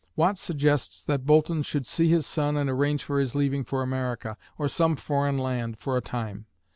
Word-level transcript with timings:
Watt 0.15 0.39
suggests 0.39 1.03
that 1.03 1.27
Boulton 1.27 1.61
should 1.61 1.85
see 1.85 2.07
his 2.09 2.25
son 2.25 2.57
and 2.57 2.67
arrange 2.71 3.03
for 3.03 3.19
his 3.19 3.35
leaving 3.35 3.63
for 3.63 3.83
America, 3.83 4.35
or 4.57 4.67
some 4.67 4.95
foreign 4.95 5.37
land, 5.37 5.77
for 5.77 5.95
a 5.95 6.01
time. 6.01 6.47